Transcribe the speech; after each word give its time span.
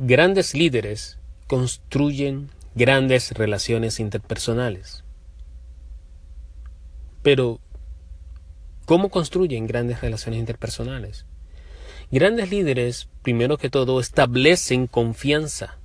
Grandes 0.00 0.54
líderes 0.54 1.18
construyen 1.48 2.50
grandes 2.76 3.32
relaciones 3.32 3.98
interpersonales. 3.98 5.02
Pero, 7.22 7.58
¿cómo 8.84 9.08
construyen 9.08 9.66
grandes 9.66 10.00
relaciones 10.00 10.38
interpersonales? 10.38 11.26
Grandes 12.12 12.48
líderes, 12.48 13.08
primero 13.22 13.58
que 13.58 13.70
todo, 13.70 13.98
establecen 13.98 14.86
confianza. 14.86 15.78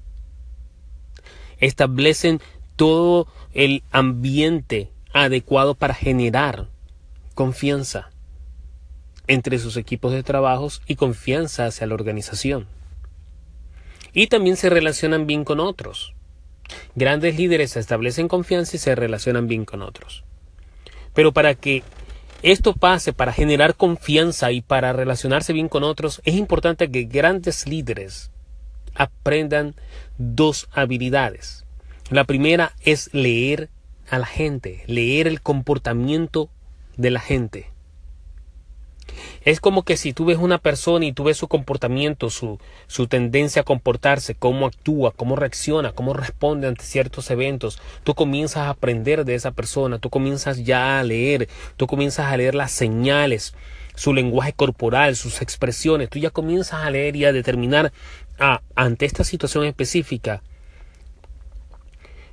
Establecen 1.58 2.40
todo 2.76 3.26
el 3.52 3.82
ambiente 3.90 4.92
adecuado 5.12 5.74
para 5.74 5.96
generar 5.96 6.68
confianza 7.34 8.12
entre 9.26 9.58
sus 9.58 9.76
equipos 9.76 10.12
de 10.12 10.22
trabajos 10.22 10.84
y 10.86 10.98
confianza 10.98 11.66
hacia 11.66 11.88
la 11.88 11.96
organización. 11.96 12.68
Y 14.14 14.28
también 14.28 14.58
se 14.58 14.70
relacionan 14.70 15.28
bien 15.28 15.44
con 15.44 15.60
otros. 15.60 16.14
Grandes 16.96 17.38
líderes 17.38 17.76
establecen 17.76 18.28
confianza 18.28 18.76
y 18.76 18.80
se 18.80 18.96
relacionan 18.96 19.48
bien 19.48 19.66
con 19.66 19.82
otros. 19.82 20.24
Pero 21.14 21.32
para 21.34 21.56
que 21.56 21.84
esto 22.42 22.74
pase, 22.74 23.14
para 23.14 23.34
generar 23.34 23.76
confianza 23.76 24.52
y 24.52 24.62
para 24.62 24.94
relacionarse 24.94 25.54
bien 25.54 25.70
con 25.70 25.84
otros, 25.84 26.22
es 26.26 26.36
importante 26.36 26.92
que 26.92 27.04
grandes 27.04 27.68
líderes 27.68 28.32
aprendan 28.96 29.76
dos 30.18 30.68
habilidades. 30.72 31.66
La 32.10 32.26
primera 32.26 32.74
es 32.82 33.10
leer 33.14 33.70
a 34.10 34.20
la 34.20 34.26
gente, 34.26 34.84
leer 34.88 35.28
el 35.28 35.42
comportamiento 35.42 36.50
de 36.98 37.12
la 37.12 37.20
gente. 37.20 37.73
Es 39.46 39.60
como 39.60 39.84
que 39.84 39.98
si 39.98 40.14
tú 40.14 40.26
ves 40.26 40.38
una 40.38 40.58
persona 40.58 41.06
y 41.06 41.14
tú 41.14 41.26
ves 41.26 41.38
su 41.38 41.48
comportamiento, 41.48 42.30
su, 42.30 42.60
su 42.88 43.08
tendencia 43.08 43.62
a 43.62 43.66
comportarse, 43.66 44.36
cómo 44.36 44.66
actúa, 44.66 45.12
cómo 45.12 45.36
reacciona, 45.36 45.92
cómo 45.92 46.14
responde 46.14 46.68
ante 46.68 46.84
ciertos 46.84 47.30
eventos, 47.30 47.80
tú 48.04 48.16
comienzas 48.16 48.64
a 48.64 48.70
aprender 48.70 49.26
de 49.26 49.36
esa 49.36 49.52
persona, 49.52 50.00
tú 50.00 50.10
comienzas 50.10 50.64
ya 50.64 51.00
a 51.00 51.04
leer, 51.04 51.50
tú 51.78 51.88
comienzas 51.88 52.28
a 52.28 52.38
leer 52.38 52.56
las 52.56 52.72
señales, 52.72 53.54
su 53.96 54.14
lenguaje 54.14 54.54
corporal, 54.54 55.16
sus 55.16 55.42
expresiones, 55.42 56.10
tú 56.10 56.20
ya 56.20 56.30
comienzas 56.30 56.84
a 56.84 56.90
leer 56.90 57.16
y 57.16 57.26
a 57.26 57.34
determinar 57.34 57.92
ah, 58.40 58.62
ante 58.76 59.06
esta 59.06 59.24
situación 59.24 59.66
específica, 59.66 60.42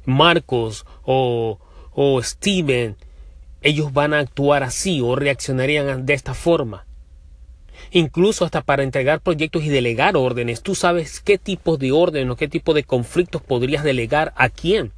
Marcos 0.05 0.87
o, 1.03 1.59
o 1.93 2.23
Steven, 2.23 2.97
ellos 3.63 3.93
van 3.93 4.15
a 4.15 4.21
actuar 4.21 4.63
así 4.63 5.01
o 5.01 5.17
reaccionarían 5.17 6.07
de 6.07 6.15
esta 6.15 6.35
forma 6.35 6.87
incluso 7.91 8.45
hasta 8.45 8.63
para 8.63 8.83
entregar 8.83 9.21
proyectos 9.21 9.65
y 9.65 9.69
delegar 9.69 10.17
órdenes. 10.17 10.63
Tú 10.63 10.75
sabes 10.75 11.21
qué 11.21 11.39
tipo 11.39 11.77
de 11.77 11.93
orden 11.93 12.31
o 12.31 12.37
qué 12.37 12.49
tipo 12.49 12.75
de 12.75 12.85
conflictos 12.85 13.43
podrías 13.43 13.85
delegar 13.85 14.33
a 14.37 14.49
quién. 14.49 14.93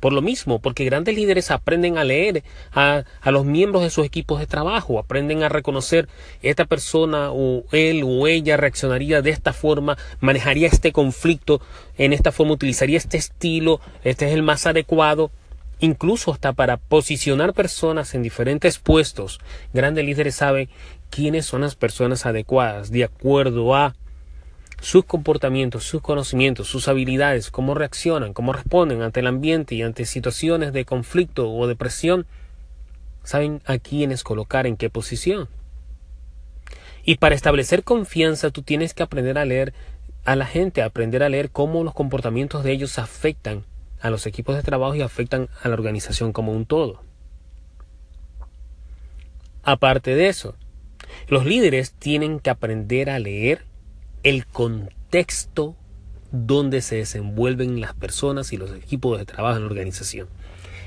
Por 0.00 0.12
lo 0.12 0.20
mismo, 0.20 0.58
porque 0.58 0.84
grandes 0.84 1.14
líderes 1.14 1.52
aprenden 1.52 1.96
a 1.96 2.02
leer 2.02 2.42
a, 2.72 3.04
a, 3.20 3.30
los 3.30 3.44
miembros 3.44 3.84
de 3.84 3.90
sus 3.90 4.04
equipos 4.04 4.40
de 4.40 4.48
trabajo, 4.48 4.98
aprenden 4.98 5.44
a 5.44 5.48
reconocer 5.48 6.08
esta 6.42 6.64
persona 6.64 7.30
o 7.30 7.62
él 7.70 8.02
o 8.04 8.26
ella 8.26 8.56
reaccionaría 8.56 9.22
de 9.22 9.30
esta 9.30 9.52
forma, 9.52 9.96
manejaría 10.18 10.66
este 10.66 10.90
conflicto 10.90 11.60
en 11.98 12.12
esta 12.12 12.32
forma, 12.32 12.54
utilizaría 12.54 12.98
este 12.98 13.16
estilo, 13.16 13.80
este 14.02 14.26
es 14.26 14.32
el 14.32 14.42
más 14.42 14.66
adecuado 14.66 15.30
incluso 15.82 16.32
hasta 16.32 16.52
para 16.52 16.76
posicionar 16.76 17.52
personas 17.54 18.14
en 18.14 18.22
diferentes 18.22 18.78
puestos. 18.78 19.40
Grandes 19.74 20.04
líderes 20.04 20.36
saben 20.36 20.68
quiénes 21.10 21.44
son 21.44 21.62
las 21.62 21.74
personas 21.74 22.24
adecuadas 22.24 22.92
de 22.92 23.02
acuerdo 23.02 23.74
a 23.74 23.96
sus 24.80 25.04
comportamientos, 25.04 25.82
sus 25.82 26.00
conocimientos, 26.00 26.68
sus 26.68 26.86
habilidades, 26.86 27.50
cómo 27.50 27.74
reaccionan, 27.74 28.32
cómo 28.32 28.52
responden 28.52 29.02
ante 29.02 29.20
el 29.20 29.26
ambiente 29.26 29.74
y 29.74 29.82
ante 29.82 30.06
situaciones 30.06 30.72
de 30.72 30.84
conflicto 30.84 31.52
o 31.52 31.66
de 31.66 31.74
presión, 31.74 32.26
saben 33.24 33.60
a 33.66 33.78
quiénes 33.78 34.22
colocar 34.22 34.68
en 34.68 34.76
qué 34.76 34.88
posición. 34.88 35.48
Y 37.04 37.16
para 37.16 37.34
establecer 37.34 37.82
confianza 37.82 38.50
tú 38.50 38.62
tienes 38.62 38.94
que 38.94 39.02
aprender 39.02 39.36
a 39.36 39.44
leer 39.44 39.74
a 40.24 40.36
la 40.36 40.46
gente, 40.46 40.82
aprender 40.82 41.24
a 41.24 41.28
leer 41.28 41.50
cómo 41.50 41.82
los 41.82 41.92
comportamientos 41.92 42.62
de 42.62 42.70
ellos 42.70 43.00
afectan 43.00 43.64
a 44.02 44.10
los 44.10 44.26
equipos 44.26 44.56
de 44.56 44.62
trabajo 44.62 44.94
y 44.94 45.02
afectan 45.02 45.48
a 45.62 45.68
la 45.68 45.74
organización 45.74 46.32
como 46.32 46.52
un 46.52 46.66
todo. 46.66 47.00
Aparte 49.62 50.14
de 50.14 50.28
eso, 50.28 50.56
los 51.28 51.46
líderes 51.46 51.92
tienen 51.92 52.40
que 52.40 52.50
aprender 52.50 53.08
a 53.08 53.18
leer 53.20 53.64
el 54.24 54.46
contexto 54.46 55.76
donde 56.32 56.82
se 56.82 56.96
desenvuelven 56.96 57.80
las 57.80 57.94
personas 57.94 58.52
y 58.52 58.56
los 58.56 58.72
equipos 58.72 59.18
de 59.18 59.24
trabajo 59.24 59.56
en 59.56 59.62
la 59.62 59.68
organización. 59.68 60.28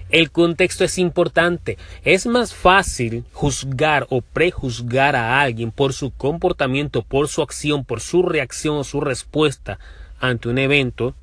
El 0.09 0.29
contexto 0.31 0.83
es 0.83 0.97
importante. 0.97 1.77
Es 2.03 2.27
más 2.27 2.53
fácil 2.53 3.25
juzgar 3.31 4.05
o 4.09 4.21
prejuzgar 4.21 5.15
a 5.15 5.41
alguien 5.41 5.71
por 5.71 5.93
su 5.93 6.11
comportamiento, 6.11 7.01
por 7.01 7.27
su 7.27 7.41
acción, 7.41 7.85
por 7.85 8.01
su 8.01 8.21
reacción 8.23 8.77
o 8.77 8.83
su 8.83 9.01
respuesta 9.01 9.79
ante 10.19 10.49
un 10.49 10.57
evento. 10.57 11.15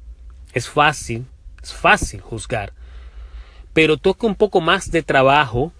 Es 0.53 0.69
fácil, 0.69 1.27
es 1.63 1.73
fácil 1.73 2.21
juzgar. 2.21 2.73
Pero 3.73 3.97
toca 3.97 4.27
un 4.27 4.35
poco 4.35 4.61
más 4.61 4.91
de 4.91 5.03
trabajo 5.03 5.73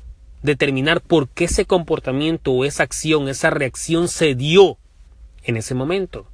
determinar 0.43 1.01
por 1.01 1.29
qué 1.29 1.45
ese 1.45 1.65
comportamiento 1.65 2.53
o 2.53 2.65
esa 2.65 2.83
acción, 2.83 3.29
esa 3.29 3.51
reacción 3.51 4.09
se 4.09 4.35
dio 4.35 4.79
en 5.45 5.57
ese 5.57 5.75
momento. 5.75 6.27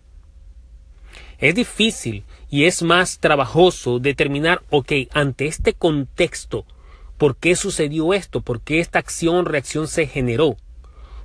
Es 1.38 1.54
difícil 1.54 2.24
y 2.50 2.64
es 2.64 2.82
más 2.82 3.18
trabajoso 3.18 3.98
determinar, 3.98 4.62
ok, 4.70 4.92
ante 5.12 5.46
este 5.46 5.74
contexto, 5.74 6.64
¿por 7.16 7.36
qué 7.36 7.54
sucedió 7.54 8.12
esto? 8.12 8.40
¿Por 8.40 8.60
qué 8.60 8.80
esta 8.80 8.98
acción 8.98 9.36
o 9.36 9.44
reacción 9.44 9.86
se 9.88 10.06
generó? 10.06 10.56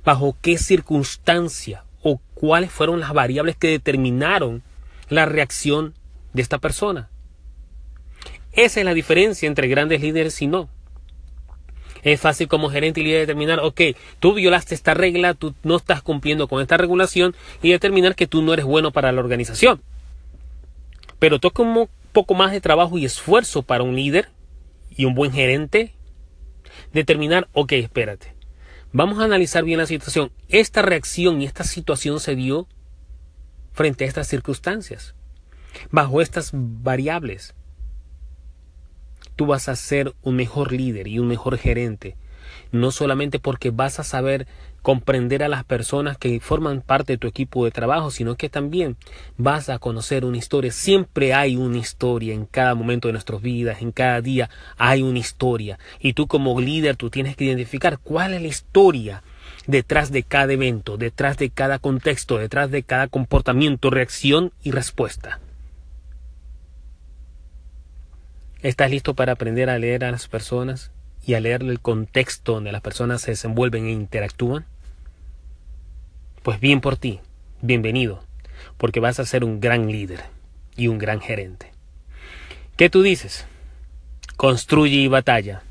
¿Bajo 0.04 0.36
qué 0.40 0.58
circunstancia? 0.58 1.84
¿O 2.02 2.20
cuáles 2.34 2.70
fueron 2.70 3.00
las 3.00 3.12
variables 3.12 3.56
que 3.56 3.68
determinaron 3.68 4.62
la 5.08 5.24
reacción 5.24 5.94
de 6.32 6.42
esta 6.42 6.58
persona? 6.58 7.10
Esa 8.56 8.80
es 8.80 8.86
la 8.86 8.94
diferencia 8.94 9.46
entre 9.46 9.68
grandes 9.68 10.00
líderes 10.00 10.40
y 10.40 10.46
no. 10.46 10.68
Es 12.02 12.20
fácil 12.20 12.48
como 12.48 12.70
gerente 12.70 13.00
y 13.00 13.04
líder 13.04 13.20
determinar, 13.20 13.60
ok, 13.60 13.80
tú 14.20 14.34
violaste 14.34 14.74
esta 14.74 14.94
regla, 14.94 15.34
tú 15.34 15.54
no 15.62 15.76
estás 15.76 16.02
cumpliendo 16.02 16.48
con 16.48 16.60
esta 16.60 16.76
regulación 16.76 17.34
y 17.62 17.70
determinar 17.70 18.14
que 18.14 18.26
tú 18.26 18.42
no 18.42 18.52
eres 18.52 18.66
bueno 18.66 18.92
para 18.92 19.10
la 19.10 19.20
organización. 19.20 19.82
Pero 21.18 21.40
toca 21.40 21.62
un 21.62 21.88
poco 22.12 22.34
más 22.34 22.52
de 22.52 22.60
trabajo 22.60 22.98
y 22.98 23.06
esfuerzo 23.06 23.62
para 23.62 23.82
un 23.82 23.96
líder 23.96 24.28
y 24.94 25.06
un 25.06 25.14
buen 25.14 25.32
gerente 25.32 25.94
determinar, 26.92 27.48
ok, 27.54 27.72
espérate, 27.72 28.34
vamos 28.92 29.18
a 29.18 29.24
analizar 29.24 29.64
bien 29.64 29.78
la 29.78 29.86
situación. 29.86 30.30
Esta 30.48 30.82
reacción 30.82 31.40
y 31.40 31.46
esta 31.46 31.64
situación 31.64 32.20
se 32.20 32.36
dio 32.36 32.68
frente 33.72 34.04
a 34.04 34.08
estas 34.08 34.28
circunstancias, 34.28 35.14
bajo 35.90 36.20
estas 36.20 36.50
variables 36.52 37.54
tú 39.36 39.46
vas 39.46 39.68
a 39.68 39.76
ser 39.76 40.14
un 40.22 40.36
mejor 40.36 40.72
líder 40.72 41.08
y 41.08 41.18
un 41.18 41.28
mejor 41.28 41.58
gerente. 41.58 42.16
No 42.72 42.90
solamente 42.90 43.38
porque 43.38 43.70
vas 43.70 44.00
a 44.00 44.04
saber 44.04 44.46
comprender 44.84 45.42
a 45.42 45.48
las 45.48 45.64
personas 45.64 46.18
que 46.18 46.40
forman 46.40 46.82
parte 46.82 47.14
de 47.14 47.18
tu 47.18 47.26
equipo 47.26 47.64
de 47.64 47.70
trabajo, 47.70 48.10
sino 48.10 48.36
que 48.36 48.50
también 48.50 48.98
vas 49.38 49.70
a 49.70 49.78
conocer 49.78 50.26
una 50.26 50.36
historia. 50.36 50.70
Siempre 50.72 51.32
hay 51.32 51.56
una 51.56 51.78
historia 51.78 52.34
en 52.34 52.44
cada 52.44 52.74
momento 52.74 53.08
de 53.08 53.12
nuestras 53.12 53.40
vidas, 53.40 53.80
en 53.80 53.92
cada 53.92 54.20
día 54.20 54.50
hay 54.76 55.00
una 55.00 55.18
historia. 55.18 55.78
Y 56.00 56.12
tú 56.12 56.26
como 56.26 56.60
líder, 56.60 56.96
tú 56.96 57.08
tienes 57.08 57.34
que 57.34 57.44
identificar 57.44 57.98
cuál 57.98 58.34
es 58.34 58.42
la 58.42 58.48
historia 58.48 59.22
detrás 59.66 60.12
de 60.12 60.22
cada 60.22 60.52
evento, 60.52 60.98
detrás 60.98 61.38
de 61.38 61.48
cada 61.48 61.78
contexto, 61.78 62.36
detrás 62.36 62.70
de 62.70 62.82
cada 62.82 63.08
comportamiento, 63.08 63.88
reacción 63.88 64.52
y 64.62 64.72
respuesta. 64.72 65.40
¿Estás 68.64 68.90
listo 68.90 69.12
para 69.12 69.32
aprender 69.32 69.68
a 69.68 69.78
leer 69.78 70.06
a 70.06 70.10
las 70.10 70.26
personas 70.26 70.90
y 71.22 71.34
a 71.34 71.40
leer 71.40 71.60
el 71.64 71.80
contexto 71.80 72.54
donde 72.54 72.72
las 72.72 72.80
personas 72.80 73.20
se 73.20 73.32
desenvuelven 73.32 73.84
e 73.84 73.92
interactúan? 73.92 74.64
Pues 76.42 76.60
bien 76.60 76.80
por 76.80 76.96
ti, 76.96 77.20
bienvenido, 77.60 78.24
porque 78.78 79.00
vas 79.00 79.20
a 79.20 79.26
ser 79.26 79.44
un 79.44 79.60
gran 79.60 79.92
líder 79.92 80.20
y 80.76 80.88
un 80.88 80.96
gran 80.96 81.20
gerente. 81.20 81.72
¿Qué 82.78 82.88
tú 82.88 83.02
dices? 83.02 83.44
Construye 84.38 84.96
y 84.96 85.08
batalla. 85.08 85.62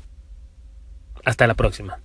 Hasta 1.24 1.48
la 1.48 1.54
próxima. 1.54 1.98